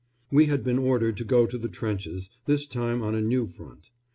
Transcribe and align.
We 0.31 0.47
had 0.47 0.63
been 0.63 0.79
ordered 0.79 1.15
to 1.17 1.23
go 1.23 1.45
to 1.45 1.59
the 1.59 1.69
trenches, 1.69 2.27
this 2.47 2.65
time 2.65 3.03
on 3.03 3.13
a 3.13 3.21
new 3.21 3.45
front. 3.45 3.91